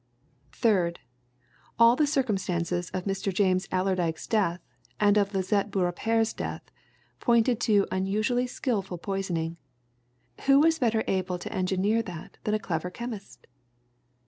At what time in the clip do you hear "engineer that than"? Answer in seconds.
11.53-12.55